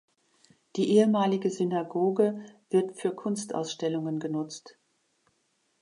[0.77, 4.79] Die ehemalige Synagoge wird für Kunstausstellungen genutzt.